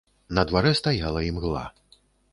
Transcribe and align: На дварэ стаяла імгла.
На 0.37 0.45
дварэ 0.51 0.71
стаяла 0.79 1.21
імгла. 1.29 1.63